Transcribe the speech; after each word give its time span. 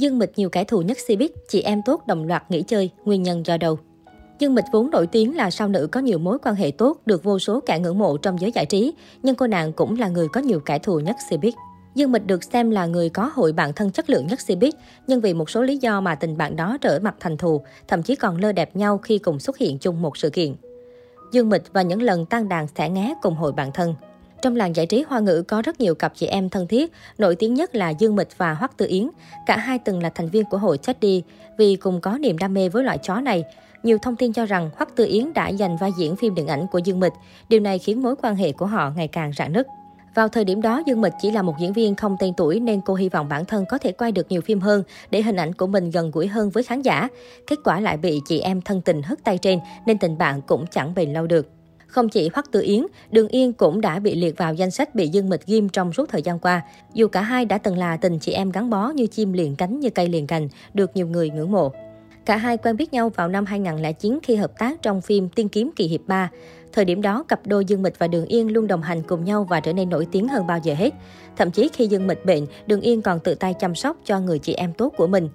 Dương 0.00 0.18
Mịch 0.18 0.38
nhiều 0.38 0.48
kẻ 0.48 0.64
thù 0.64 0.82
nhất 0.82 0.96
Cbiz, 1.06 1.28
chị 1.48 1.62
em 1.62 1.82
tốt 1.82 2.06
đồng 2.06 2.24
loạt 2.24 2.50
nghỉ 2.50 2.62
chơi, 2.62 2.90
nguyên 3.04 3.22
nhân 3.22 3.46
do 3.46 3.56
đâu? 3.56 3.78
Dương 4.38 4.54
Mịch 4.54 4.64
vốn 4.72 4.90
nổi 4.90 5.06
tiếng 5.06 5.36
là 5.36 5.50
sao 5.50 5.68
nữ 5.68 5.88
có 5.92 6.00
nhiều 6.00 6.18
mối 6.18 6.38
quan 6.42 6.54
hệ 6.54 6.70
tốt, 6.70 6.98
được 7.06 7.24
vô 7.24 7.38
số 7.38 7.60
kẻ 7.66 7.78
ngưỡng 7.78 7.98
mộ 7.98 8.16
trong 8.16 8.40
giới 8.40 8.52
giải 8.52 8.66
trí, 8.66 8.94
nhưng 9.22 9.34
cô 9.34 9.46
nàng 9.46 9.72
cũng 9.72 9.98
là 9.98 10.08
người 10.08 10.28
có 10.28 10.40
nhiều 10.40 10.60
kẻ 10.60 10.78
thù 10.78 11.00
nhất 11.00 11.16
Cbiz. 11.28 11.52
Dương 11.94 12.12
Mịch 12.12 12.26
được 12.26 12.44
xem 12.44 12.70
là 12.70 12.86
người 12.86 13.08
có 13.08 13.30
hội 13.34 13.52
bạn 13.52 13.72
thân 13.72 13.90
chất 13.90 14.10
lượng 14.10 14.26
nhất 14.26 14.38
Cbiz, 14.46 14.72
nhưng 15.06 15.20
vì 15.20 15.34
một 15.34 15.50
số 15.50 15.62
lý 15.62 15.76
do 15.76 16.00
mà 16.00 16.14
tình 16.14 16.36
bạn 16.36 16.56
đó 16.56 16.76
trở 16.80 16.98
mặt 17.02 17.14
thành 17.20 17.36
thù, 17.36 17.62
thậm 17.88 18.02
chí 18.02 18.16
còn 18.16 18.36
lơ 18.36 18.52
đẹp 18.52 18.76
nhau 18.76 18.98
khi 18.98 19.18
cùng 19.18 19.38
xuất 19.38 19.58
hiện 19.58 19.78
chung 19.78 20.02
một 20.02 20.16
sự 20.16 20.30
kiện. 20.30 20.54
Dương 21.32 21.48
Mịch 21.48 21.72
và 21.72 21.82
những 21.82 22.02
lần 22.02 22.26
tan 22.26 22.48
đàn 22.48 22.66
xẻ 22.76 22.88
ngé 22.88 23.14
cùng 23.22 23.34
hội 23.34 23.52
bạn 23.52 23.72
thân. 23.72 23.94
Trong 24.42 24.56
làng 24.56 24.76
giải 24.76 24.86
trí 24.86 25.04
hoa 25.08 25.20
ngữ 25.20 25.42
có 25.42 25.62
rất 25.62 25.80
nhiều 25.80 25.94
cặp 25.94 26.12
chị 26.16 26.26
em 26.26 26.48
thân 26.48 26.66
thiết, 26.66 26.92
nổi 27.18 27.36
tiếng 27.36 27.54
nhất 27.54 27.74
là 27.74 27.90
Dương 27.90 28.16
Mịch 28.16 28.28
và 28.38 28.54
Hoắc 28.54 28.76
Tư 28.76 28.86
Yến. 28.88 29.10
Cả 29.46 29.56
hai 29.56 29.78
từng 29.78 30.02
là 30.02 30.10
thành 30.10 30.28
viên 30.28 30.44
của 30.44 30.58
hội 30.58 30.78
Teddy 30.78 31.22
vì 31.58 31.76
cùng 31.76 32.00
có 32.00 32.18
niềm 32.18 32.38
đam 32.38 32.54
mê 32.54 32.68
với 32.68 32.84
loại 32.84 32.98
chó 32.98 33.20
này. 33.20 33.44
Nhiều 33.82 33.98
thông 33.98 34.16
tin 34.16 34.32
cho 34.32 34.46
rằng 34.46 34.70
Hoắc 34.76 34.96
Tư 34.96 35.06
Yến 35.06 35.32
đã 35.32 35.52
giành 35.52 35.76
vai 35.76 35.90
diễn 35.98 36.16
phim 36.16 36.34
điện 36.34 36.46
ảnh 36.46 36.66
của 36.72 36.78
Dương 36.78 37.00
Mịch. 37.00 37.12
Điều 37.48 37.60
này 37.60 37.78
khiến 37.78 38.02
mối 38.02 38.14
quan 38.22 38.36
hệ 38.36 38.52
của 38.52 38.66
họ 38.66 38.92
ngày 38.96 39.08
càng 39.08 39.32
rạn 39.36 39.52
nứt. 39.52 39.66
Vào 40.14 40.28
thời 40.28 40.44
điểm 40.44 40.62
đó, 40.62 40.82
Dương 40.86 41.00
Mịch 41.00 41.12
chỉ 41.22 41.30
là 41.30 41.42
một 41.42 41.54
diễn 41.60 41.72
viên 41.72 41.94
không 41.94 42.16
tên 42.20 42.34
tuổi 42.36 42.60
nên 42.60 42.80
cô 42.80 42.94
hy 42.94 43.08
vọng 43.08 43.28
bản 43.28 43.44
thân 43.44 43.64
có 43.68 43.78
thể 43.78 43.92
quay 43.92 44.12
được 44.12 44.26
nhiều 44.28 44.40
phim 44.40 44.60
hơn 44.60 44.82
để 45.10 45.22
hình 45.22 45.36
ảnh 45.36 45.52
của 45.52 45.66
mình 45.66 45.90
gần 45.90 46.10
gũi 46.10 46.26
hơn 46.26 46.50
với 46.50 46.62
khán 46.62 46.82
giả. 46.82 47.08
Kết 47.46 47.56
quả 47.64 47.80
lại 47.80 47.96
bị 47.96 48.20
chị 48.26 48.40
em 48.40 48.60
thân 48.62 48.80
tình 48.80 49.02
hất 49.02 49.24
tay 49.24 49.38
trên 49.38 49.58
nên 49.86 49.98
tình 49.98 50.18
bạn 50.18 50.40
cũng 50.42 50.64
chẳng 50.70 50.94
bền 50.94 51.12
lâu 51.12 51.26
được. 51.26 51.59
Không 51.90 52.08
chỉ 52.08 52.30
Hoắc 52.34 52.52
Tư 52.52 52.62
Yến, 52.62 52.86
Đường 53.10 53.28
Yên 53.28 53.52
cũng 53.52 53.80
đã 53.80 53.98
bị 53.98 54.14
liệt 54.14 54.36
vào 54.38 54.54
danh 54.54 54.70
sách 54.70 54.94
bị 54.94 55.08
Dương 55.08 55.28
Mịch 55.28 55.46
ghim 55.46 55.68
trong 55.68 55.92
suốt 55.92 56.08
thời 56.08 56.22
gian 56.22 56.38
qua. 56.38 56.62
Dù 56.94 57.08
cả 57.08 57.22
hai 57.22 57.44
đã 57.44 57.58
từng 57.58 57.78
là 57.78 57.96
tình 57.96 58.18
chị 58.18 58.32
em 58.32 58.50
gắn 58.50 58.70
bó 58.70 58.90
như 58.90 59.06
chim 59.06 59.32
liền 59.32 59.56
cánh 59.56 59.80
như 59.80 59.90
cây 59.90 60.08
liền 60.08 60.26
cành, 60.26 60.48
được 60.74 60.90
nhiều 60.94 61.06
người 61.06 61.30
ngưỡng 61.30 61.52
mộ. 61.52 61.72
Cả 62.24 62.36
hai 62.36 62.56
quen 62.56 62.76
biết 62.76 62.92
nhau 62.92 63.08
vào 63.08 63.28
năm 63.28 63.44
2009 63.44 64.18
khi 64.22 64.34
hợp 64.36 64.58
tác 64.58 64.82
trong 64.82 65.00
phim 65.00 65.28
Tiên 65.28 65.48
kiếm 65.48 65.70
kỳ 65.76 65.86
hiệp 65.86 66.00
3. 66.06 66.30
Thời 66.72 66.84
điểm 66.84 67.02
đó, 67.02 67.24
cặp 67.28 67.46
đôi 67.46 67.64
Dương 67.64 67.82
Mịch 67.82 67.98
và 67.98 68.08
Đường 68.08 68.26
Yên 68.26 68.52
luôn 68.52 68.66
đồng 68.66 68.82
hành 68.82 69.02
cùng 69.02 69.24
nhau 69.24 69.46
và 69.50 69.60
trở 69.60 69.72
nên 69.72 69.90
nổi 69.90 70.06
tiếng 70.12 70.28
hơn 70.28 70.46
bao 70.46 70.58
giờ 70.62 70.74
hết. 70.74 70.94
Thậm 71.36 71.50
chí 71.50 71.70
khi 71.72 71.86
Dương 71.86 72.06
Mịch 72.06 72.24
bệnh, 72.24 72.46
Đường 72.66 72.80
Yên 72.80 73.02
còn 73.02 73.20
tự 73.20 73.34
tay 73.34 73.54
chăm 73.54 73.74
sóc 73.74 73.96
cho 74.04 74.20
người 74.20 74.38
chị 74.38 74.54
em 74.54 74.72
tốt 74.72 74.92
của 74.96 75.06
mình. 75.06 75.28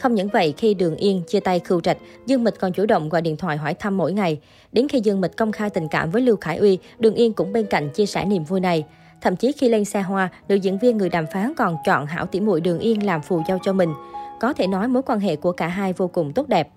Không 0.00 0.14
những 0.14 0.28
vậy, 0.28 0.54
khi 0.56 0.74
Đường 0.74 0.96
Yên 0.96 1.22
chia 1.26 1.40
tay 1.40 1.58
Khưu 1.58 1.80
Trạch, 1.80 1.96
Dương 2.26 2.44
Mịch 2.44 2.60
còn 2.60 2.72
chủ 2.72 2.86
động 2.86 3.08
gọi 3.08 3.22
điện 3.22 3.36
thoại 3.36 3.56
hỏi 3.56 3.74
thăm 3.74 3.96
mỗi 3.96 4.12
ngày. 4.12 4.40
Đến 4.72 4.88
khi 4.88 5.00
Dương 5.00 5.20
Mịch 5.20 5.36
công 5.36 5.52
khai 5.52 5.70
tình 5.70 5.88
cảm 5.88 6.10
với 6.10 6.22
Lưu 6.22 6.36
Khải 6.36 6.56
Uy, 6.56 6.78
Đường 6.98 7.14
Yên 7.14 7.32
cũng 7.32 7.52
bên 7.52 7.66
cạnh 7.66 7.90
chia 7.90 8.06
sẻ 8.06 8.24
niềm 8.24 8.44
vui 8.44 8.60
này. 8.60 8.84
Thậm 9.20 9.36
chí 9.36 9.52
khi 9.52 9.68
lên 9.68 9.84
xe 9.84 10.02
hoa, 10.02 10.28
nữ 10.48 10.54
diễn 10.54 10.78
viên 10.78 10.96
người 10.96 11.08
đàm 11.08 11.26
phán 11.32 11.52
còn 11.56 11.76
chọn 11.84 12.06
hảo 12.06 12.26
tỉ 12.26 12.40
muội 12.40 12.60
Đường 12.60 12.78
Yên 12.78 13.06
làm 13.06 13.22
phù 13.22 13.42
dâu 13.48 13.58
cho 13.64 13.72
mình. 13.72 13.92
Có 14.40 14.52
thể 14.52 14.66
nói 14.66 14.88
mối 14.88 15.02
quan 15.02 15.20
hệ 15.20 15.36
của 15.36 15.52
cả 15.52 15.68
hai 15.68 15.92
vô 15.92 16.08
cùng 16.08 16.32
tốt 16.32 16.48
đẹp. 16.48 16.68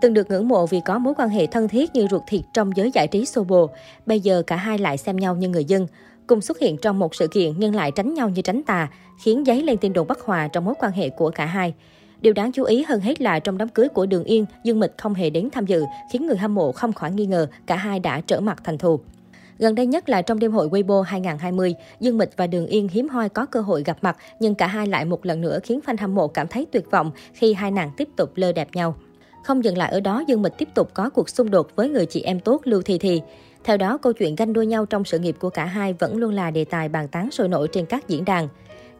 Từng 0.00 0.14
được 0.14 0.30
ngưỡng 0.30 0.48
mộ 0.48 0.66
vì 0.66 0.80
có 0.84 0.98
mối 0.98 1.14
quan 1.16 1.28
hệ 1.28 1.46
thân 1.46 1.68
thiết 1.68 1.94
như 1.94 2.06
ruột 2.10 2.22
thịt 2.28 2.40
trong 2.54 2.70
giới 2.76 2.90
giải 2.94 3.06
trí 3.06 3.24
xô 3.24 3.44
bồ, 3.44 3.70
bây 4.06 4.20
giờ 4.20 4.42
cả 4.46 4.56
hai 4.56 4.78
lại 4.78 4.96
xem 4.96 5.16
nhau 5.16 5.36
như 5.36 5.48
người 5.48 5.64
dân. 5.64 5.86
Cùng 6.26 6.40
xuất 6.40 6.58
hiện 6.58 6.76
trong 6.76 6.98
một 6.98 7.14
sự 7.14 7.26
kiện 7.26 7.52
nhưng 7.56 7.74
lại 7.74 7.90
tránh 7.90 8.14
nhau 8.14 8.28
như 8.28 8.42
tránh 8.42 8.62
tà, 8.62 8.88
khiến 9.24 9.46
giấy 9.46 9.62
lên 9.62 9.76
tin 9.76 9.92
đồn 9.92 10.06
bất 10.06 10.20
hòa 10.20 10.48
trong 10.48 10.64
mối 10.64 10.74
quan 10.78 10.92
hệ 10.92 11.10
của 11.10 11.30
cả 11.30 11.46
hai. 11.46 11.74
Điều 12.24 12.32
đáng 12.32 12.52
chú 12.52 12.64
ý 12.64 12.82
hơn 12.82 13.00
hết 13.00 13.20
là 13.20 13.38
trong 13.38 13.58
đám 13.58 13.68
cưới 13.68 13.88
của 13.88 14.06
Đường 14.06 14.24
Yên, 14.24 14.46
Dương 14.64 14.80
Mịch 14.80 14.98
không 14.98 15.14
hề 15.14 15.30
đến 15.30 15.48
tham 15.52 15.66
dự, 15.66 15.84
khiến 16.12 16.26
người 16.26 16.36
hâm 16.36 16.54
mộ 16.54 16.72
không 16.72 16.92
khỏi 16.92 17.10
nghi 17.10 17.26
ngờ 17.26 17.46
cả 17.66 17.76
hai 17.76 18.00
đã 18.00 18.20
trở 18.20 18.40
mặt 18.40 18.60
thành 18.64 18.78
thù. 18.78 19.00
Gần 19.58 19.74
đây 19.74 19.86
nhất 19.86 20.08
là 20.08 20.22
trong 20.22 20.38
đêm 20.38 20.52
hội 20.52 20.68
Weibo 20.68 21.02
2020, 21.02 21.74
Dương 22.00 22.18
Mịch 22.18 22.30
và 22.36 22.46
Đường 22.46 22.66
Yên 22.66 22.88
hiếm 22.88 23.08
hoi 23.08 23.28
có 23.28 23.46
cơ 23.46 23.60
hội 23.60 23.82
gặp 23.82 23.98
mặt, 24.02 24.16
nhưng 24.40 24.54
cả 24.54 24.66
hai 24.66 24.86
lại 24.86 25.04
một 25.04 25.26
lần 25.26 25.40
nữa 25.40 25.58
khiến 25.62 25.80
fan 25.86 25.96
hâm 25.98 26.14
mộ 26.14 26.28
cảm 26.28 26.46
thấy 26.46 26.66
tuyệt 26.72 26.90
vọng 26.90 27.10
khi 27.32 27.54
hai 27.54 27.70
nàng 27.70 27.90
tiếp 27.96 28.08
tục 28.16 28.30
lơ 28.34 28.52
đẹp 28.52 28.68
nhau. 28.72 28.96
Không 29.44 29.64
dừng 29.64 29.78
lại 29.78 29.92
ở 29.92 30.00
đó, 30.00 30.24
Dương 30.26 30.42
Mịch 30.42 30.58
tiếp 30.58 30.68
tục 30.74 30.90
có 30.94 31.10
cuộc 31.10 31.28
xung 31.28 31.50
đột 31.50 31.68
với 31.76 31.88
người 31.88 32.06
chị 32.06 32.22
em 32.22 32.40
tốt 32.40 32.60
Lưu 32.64 32.82
Thi 32.82 32.98
Thi. 32.98 33.22
Theo 33.64 33.76
đó, 33.76 33.98
câu 33.98 34.12
chuyện 34.12 34.36
ganh 34.36 34.52
đua 34.52 34.62
nhau 34.62 34.86
trong 34.86 35.04
sự 35.04 35.18
nghiệp 35.18 35.36
của 35.40 35.50
cả 35.50 35.64
hai 35.64 35.92
vẫn 35.92 36.16
luôn 36.16 36.34
là 36.34 36.50
đề 36.50 36.64
tài 36.64 36.88
bàn 36.88 37.08
tán 37.08 37.30
sôi 37.30 37.48
nổi 37.48 37.68
trên 37.72 37.86
các 37.86 38.08
diễn 38.08 38.24
đàn. 38.24 38.48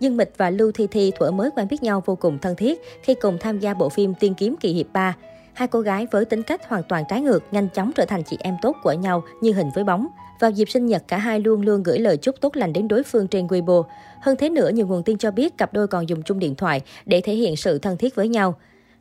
Dương 0.04 0.16
Mịch 0.16 0.32
và 0.36 0.50
Lưu 0.50 0.72
Thi 0.72 0.86
Thi 0.86 1.12
thuở 1.18 1.30
mới 1.30 1.50
quen 1.56 1.68
biết 1.70 1.82
nhau 1.82 2.02
vô 2.06 2.14
cùng 2.16 2.38
thân 2.38 2.56
thiết 2.56 2.80
khi 3.02 3.14
cùng 3.14 3.38
tham 3.40 3.58
gia 3.58 3.74
bộ 3.74 3.88
phim 3.88 4.14
Tiên 4.14 4.34
kiếm 4.34 4.56
kỳ 4.60 4.72
hiệp 4.72 4.86
3. 4.92 5.16
Hai 5.52 5.68
cô 5.68 5.80
gái 5.80 6.06
với 6.10 6.24
tính 6.24 6.42
cách 6.42 6.68
hoàn 6.68 6.82
toàn 6.82 7.04
trái 7.08 7.20
ngược 7.20 7.42
nhanh 7.50 7.68
chóng 7.74 7.92
trở 7.94 8.04
thành 8.04 8.22
chị 8.24 8.36
em 8.40 8.56
tốt 8.62 8.76
của 8.82 8.92
nhau 8.92 9.24
như 9.40 9.52
hình 9.52 9.70
với 9.74 9.84
bóng. 9.84 10.06
Vào 10.40 10.50
dịp 10.50 10.70
sinh 10.70 10.86
nhật, 10.86 11.02
cả 11.08 11.18
hai 11.18 11.40
luôn 11.40 11.62
luôn 11.62 11.82
gửi 11.82 11.98
lời 11.98 12.16
chúc 12.16 12.40
tốt 12.40 12.56
lành 12.56 12.72
đến 12.72 12.88
đối 12.88 13.02
phương 13.02 13.28
trên 13.28 13.46
Weibo. 13.46 13.82
Hơn 14.20 14.36
thế 14.36 14.48
nữa, 14.48 14.68
nhiều 14.68 14.86
nguồn 14.86 15.02
tin 15.02 15.18
cho 15.18 15.30
biết 15.30 15.58
cặp 15.58 15.72
đôi 15.72 15.88
còn 15.88 16.08
dùng 16.08 16.22
chung 16.22 16.38
điện 16.38 16.54
thoại 16.54 16.80
để 17.06 17.20
thể 17.20 17.34
hiện 17.34 17.56
sự 17.56 17.78
thân 17.78 17.96
thiết 17.96 18.14
với 18.14 18.28
nhau. 18.28 18.54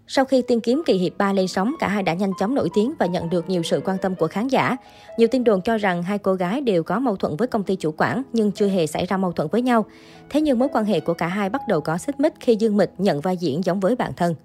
Sau 0.08 0.25
khi 0.25 0.41
tiên 0.41 0.62
kiếm 0.62 0.81
kỳ 0.86 0.94
hiệp 0.94 1.18
3 1.18 1.34
lên 1.34 1.47
sóng, 1.47 1.75
cả 1.80 1.88
hai 1.88 2.03
đã 2.03 2.14
nhanh 2.14 2.31
chóng 2.40 2.56
nổi 2.56 2.69
tiếng 2.74 2.94
và 3.00 3.06
nhận 3.06 3.30
được 3.30 3.50
nhiều 3.50 3.64
sự 3.64 3.81
quan 3.86 3.97
tâm 3.97 4.16
của 4.16 4.28
khán 4.28 4.47
giả. 4.47 4.78
Nhiều 5.18 5.28
tin 5.31 5.44
đồn 5.44 5.62
cho 5.62 5.78
rằng 5.78 6.03
hai 6.03 6.18
cô 6.18 6.34
gái 6.34 6.62
đều 6.62 6.84
có 6.84 7.00
mâu 7.00 7.16
thuẫn 7.16 7.36
với 7.36 7.47
công 7.47 7.64
ty 7.64 7.75
chủ 7.75 7.94
quản 7.97 8.24
nhưng 8.34 8.52
chưa 8.52 8.68
hề 8.68 8.88
xảy 8.88 9.06
ra 9.06 9.18
mâu 9.18 9.31
thuẫn 9.31 9.47
với 9.52 9.62
nhau. 9.62 9.86
Thế 10.30 10.42
nhưng 10.42 10.59
mối 10.59 10.68
quan 10.74 10.86
hệ 10.86 11.00
của 11.00 11.13
cả 11.13 11.28
hai 11.28 11.50
bắt 11.50 11.62
đầu 11.68 11.81
có 11.81 11.97
xích 11.97 12.19
mích 12.19 12.34
khi 12.40 12.56
Dương 12.56 12.78
Mịch 12.78 12.90
nhận 12.97 13.22
vai 13.22 13.38
diễn 13.38 13.63
giống 13.63 13.80
với 13.80 13.96
bạn 13.96 14.12
thân. 14.18 14.36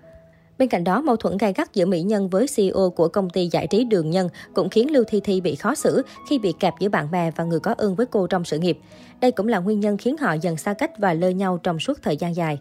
Bên 0.58 0.68
cạnh 0.68 0.84
đó, 0.84 1.00
mâu 1.00 1.16
thuẫn 1.16 1.38
gay 1.38 1.52
gắt 1.52 1.74
giữa 1.74 1.86
mỹ 1.86 2.02
nhân 2.02 2.28
với 2.28 2.46
CEO 2.56 2.90
của 2.90 3.08
công 3.08 3.30
ty 3.30 3.48
giải 3.52 3.66
trí 3.66 3.84
Đường 3.84 4.10
Nhân 4.10 4.28
cũng 4.54 4.68
khiến 4.68 4.92
Lưu 4.92 5.04
Thi 5.08 5.20
Thi 5.24 5.40
bị 5.40 5.54
khó 5.54 5.74
xử 5.74 6.02
khi 6.28 6.38
bị 6.38 6.52
kẹp 6.60 6.74
giữa 6.80 6.88
bạn 6.88 7.10
bè 7.10 7.30
và 7.36 7.44
người 7.44 7.60
có 7.60 7.74
ơn 7.78 7.94
với 7.94 8.06
cô 8.06 8.26
trong 8.26 8.44
sự 8.44 8.58
nghiệp. 8.58 8.78
Đây 9.20 9.30
cũng 9.30 9.48
là 9.48 9.58
nguyên 9.58 9.80
nhân 9.80 9.96
khiến 9.96 10.16
họ 10.16 10.32
dần 10.32 10.56
xa 10.56 10.72
cách 10.72 10.98
và 10.98 11.14
lơ 11.14 11.28
nhau 11.28 11.58
trong 11.62 11.78
suốt 11.78 12.02
thời 12.02 12.16
gian 12.16 12.36
dài. 12.36 12.58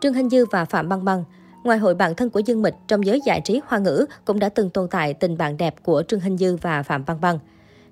Trương 0.00 0.14
Hinh 0.14 0.30
Dư 0.30 0.44
và 0.50 0.64
Phạm 0.64 0.88
Băng 0.88 1.04
Băng 1.04 1.24
Ngoài 1.66 1.78
hội 1.78 1.94
bạn 1.94 2.14
thân 2.14 2.30
của 2.30 2.40
Dương 2.40 2.62
Mịch, 2.62 2.74
trong 2.88 3.06
giới 3.06 3.20
giải 3.26 3.40
trí 3.40 3.60
hoa 3.66 3.78
ngữ 3.78 4.06
cũng 4.24 4.38
đã 4.38 4.48
từng 4.48 4.70
tồn 4.70 4.88
tại 4.88 5.14
tình 5.14 5.36
bạn 5.36 5.56
đẹp 5.56 5.74
của 5.82 6.02
Trương 6.08 6.20
hình 6.20 6.36
Dư 6.36 6.56
và 6.56 6.82
Phạm 6.82 7.04
Băng 7.06 7.20
Băng. 7.20 7.38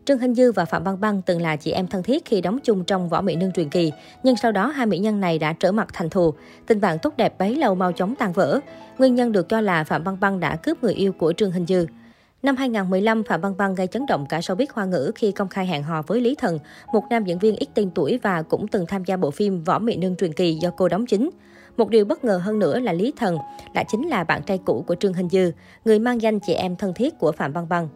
Trương 0.04 0.18
hình 0.18 0.34
Dư 0.34 0.52
và 0.52 0.64
Phạm 0.64 0.84
Băng 0.84 1.00
Băng 1.00 1.22
từng 1.22 1.42
là 1.42 1.56
chị 1.56 1.70
em 1.70 1.86
thân 1.86 2.02
thiết 2.02 2.24
khi 2.24 2.40
đóng 2.40 2.58
chung 2.64 2.84
trong 2.84 3.08
Võ 3.08 3.20
Mỹ 3.20 3.36
Nương 3.36 3.52
truyền 3.52 3.68
kỳ, 3.68 3.92
nhưng 4.22 4.36
sau 4.36 4.52
đó 4.52 4.66
hai 4.66 4.86
mỹ 4.86 4.98
nhân 4.98 5.20
này 5.20 5.38
đã 5.38 5.52
trở 5.52 5.72
mặt 5.72 5.88
thành 5.92 6.10
thù. 6.10 6.34
Tình 6.66 6.80
bạn 6.80 6.98
tốt 6.98 7.14
đẹp 7.16 7.38
bấy 7.38 7.54
lâu 7.54 7.74
mau 7.74 7.92
chóng 7.92 8.14
tan 8.14 8.32
vỡ. 8.32 8.60
Nguyên 8.98 9.14
nhân 9.14 9.32
được 9.32 9.48
cho 9.48 9.60
là 9.60 9.84
Phạm 9.84 10.04
Băng 10.04 10.20
Băng 10.20 10.40
đã 10.40 10.56
cướp 10.56 10.84
người 10.84 10.94
yêu 10.94 11.12
của 11.12 11.32
Trương 11.32 11.52
hình 11.52 11.66
Dư. 11.66 11.86
Năm 12.42 12.56
2015, 12.56 13.22
Phạm 13.24 13.40
Băng 13.40 13.56
Băng 13.56 13.74
gây 13.74 13.86
chấn 13.86 14.06
động 14.06 14.26
cả 14.28 14.38
showbiz 14.38 14.66
hoa 14.72 14.84
ngữ 14.84 15.12
khi 15.14 15.32
công 15.32 15.48
khai 15.48 15.66
hẹn 15.66 15.82
hò 15.82 16.02
với 16.02 16.20
Lý 16.20 16.34
Thần, 16.34 16.58
một 16.92 17.04
nam 17.10 17.24
diễn 17.24 17.38
viên 17.38 17.56
ít 17.56 17.68
tên 17.74 17.90
tuổi 17.94 18.20
và 18.22 18.42
cũng 18.42 18.68
từng 18.68 18.86
tham 18.86 19.04
gia 19.04 19.16
bộ 19.16 19.30
phim 19.30 19.64
Võ 19.64 19.78
Mỹ 19.78 19.96
Nương 19.96 20.16
truyền 20.16 20.32
kỳ 20.32 20.54
do 20.54 20.70
cô 20.70 20.88
đóng 20.88 21.06
chính. 21.06 21.30
Một 21.76 21.90
điều 21.90 22.04
bất 22.04 22.24
ngờ 22.24 22.40
hơn 22.44 22.58
nữa 22.58 22.78
là 22.78 22.92
Lý 22.92 23.12
Thần 23.16 23.38
đã 23.74 23.84
chính 23.88 24.08
là 24.08 24.24
bạn 24.24 24.42
trai 24.42 24.58
cũ 24.64 24.84
của 24.86 24.94
Trương 24.94 25.12
Hình 25.12 25.28
Dư, 25.28 25.50
người 25.84 25.98
mang 25.98 26.22
danh 26.22 26.40
chị 26.40 26.52
em 26.52 26.76
thân 26.76 26.94
thiết 26.94 27.18
của 27.18 27.32
Phạm 27.32 27.52
Băng 27.52 27.68
Băng. 27.68 27.88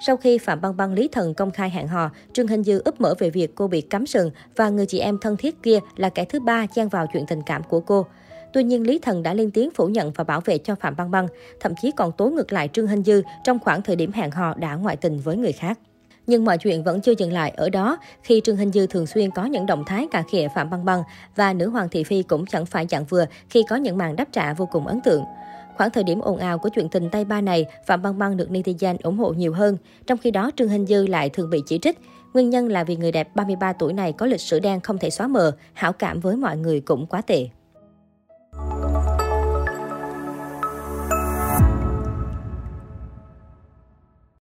Sau 0.00 0.16
khi 0.16 0.38
Phạm 0.38 0.60
Băng 0.60 0.76
Băng 0.76 0.92
Lý 0.92 1.08
Thần 1.08 1.34
công 1.34 1.50
khai 1.50 1.70
hẹn 1.70 1.88
hò, 1.88 2.10
Trương 2.32 2.46
Hình 2.46 2.62
Dư 2.62 2.82
úp 2.84 3.00
mở 3.00 3.14
về 3.18 3.30
việc 3.30 3.54
cô 3.54 3.68
bị 3.68 3.80
cắm 3.80 4.06
sừng 4.06 4.30
và 4.56 4.68
người 4.68 4.86
chị 4.86 4.98
em 4.98 5.18
thân 5.20 5.36
thiết 5.36 5.62
kia 5.62 5.78
là 5.96 6.08
kẻ 6.08 6.24
thứ 6.24 6.40
ba 6.40 6.66
chen 6.66 6.88
vào 6.88 7.06
chuyện 7.12 7.26
tình 7.28 7.42
cảm 7.46 7.62
của 7.62 7.80
cô. 7.80 8.06
Tuy 8.52 8.62
nhiên, 8.62 8.86
Lý 8.86 8.98
Thần 8.98 9.22
đã 9.22 9.34
lên 9.34 9.50
tiếng 9.50 9.70
phủ 9.70 9.86
nhận 9.86 10.12
và 10.12 10.24
bảo 10.24 10.40
vệ 10.40 10.58
cho 10.58 10.74
Phạm 10.74 10.96
Băng 10.96 11.10
Băng, 11.10 11.26
thậm 11.60 11.72
chí 11.82 11.90
còn 11.96 12.12
tố 12.12 12.26
ngược 12.30 12.52
lại 12.52 12.68
Trương 12.72 12.86
Hình 12.86 13.02
Dư 13.02 13.22
trong 13.44 13.58
khoảng 13.58 13.82
thời 13.82 13.96
điểm 13.96 14.12
hẹn 14.12 14.30
hò 14.30 14.54
đã 14.54 14.74
ngoại 14.74 14.96
tình 14.96 15.18
với 15.18 15.36
người 15.36 15.52
khác. 15.52 15.78
Nhưng 16.26 16.44
mọi 16.44 16.58
chuyện 16.58 16.84
vẫn 16.84 17.00
chưa 17.00 17.12
dừng 17.18 17.32
lại 17.32 17.52
ở 17.56 17.70
đó, 17.70 17.98
khi 18.22 18.40
Trương 18.44 18.56
Hình 18.56 18.72
Dư 18.72 18.86
thường 18.86 19.06
xuyên 19.06 19.30
có 19.30 19.44
những 19.44 19.66
động 19.66 19.84
thái 19.86 20.06
cà 20.10 20.22
khịa 20.22 20.48
Phạm 20.54 20.70
Băng 20.70 20.84
Băng 20.84 21.02
và 21.36 21.52
nữ 21.52 21.68
hoàng 21.68 21.88
thị 21.88 22.04
phi 22.04 22.22
cũng 22.22 22.46
chẳng 22.46 22.66
phải 22.66 22.86
dạng 22.90 23.04
vừa 23.04 23.26
khi 23.48 23.64
có 23.68 23.76
những 23.76 23.98
màn 23.98 24.16
đáp 24.16 24.28
trả 24.32 24.54
vô 24.54 24.68
cùng 24.72 24.86
ấn 24.86 25.00
tượng. 25.00 25.24
Khoảng 25.76 25.90
thời 25.90 26.04
điểm 26.04 26.20
ồn 26.20 26.38
ào 26.38 26.58
của 26.58 26.68
chuyện 26.74 26.88
tình 26.88 27.10
tay 27.10 27.24
ba 27.24 27.40
này, 27.40 27.66
Phạm 27.86 28.02
Băng 28.02 28.18
Băng 28.18 28.36
được 28.36 28.50
netizen 28.50 28.96
ủng 29.02 29.18
hộ 29.18 29.32
nhiều 29.32 29.52
hơn, 29.52 29.76
trong 30.06 30.18
khi 30.18 30.30
đó 30.30 30.50
Trương 30.56 30.68
Hình 30.68 30.86
Dư 30.86 31.06
lại 31.06 31.30
thường 31.30 31.50
bị 31.50 31.62
chỉ 31.66 31.78
trích. 31.78 31.98
Nguyên 32.34 32.50
nhân 32.50 32.68
là 32.68 32.84
vì 32.84 32.96
người 32.96 33.12
đẹp 33.12 33.28
33 33.34 33.72
tuổi 33.72 33.92
này 33.92 34.12
có 34.12 34.26
lịch 34.26 34.40
sử 34.40 34.60
đen 34.60 34.80
không 34.80 34.98
thể 34.98 35.10
xóa 35.10 35.26
mờ, 35.26 35.52
hảo 35.72 35.92
cảm 35.92 36.20
với 36.20 36.36
mọi 36.36 36.56
người 36.56 36.80
cũng 36.80 37.06
quá 37.06 37.22
tệ. 37.22 37.48